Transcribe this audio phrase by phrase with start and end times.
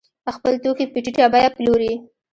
[0.35, 1.93] خپل توکي په ټیټه بیه پلوري.